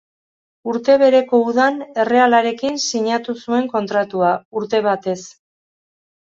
[0.71, 5.19] Urte bereko udan errealarekin sinatu zuen kontratua, urte batez.